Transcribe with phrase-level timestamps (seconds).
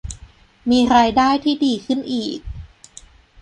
[0.69, 2.39] มีรายได้ที่ดีขึ้นอีก